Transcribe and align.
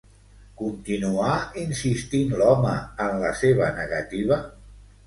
Continuà 0.61 1.35
insistint 1.65 2.35
l'home 2.41 2.75
en 3.07 3.23
la 3.27 3.33
seva 3.45 3.71
negativa? 3.79 4.43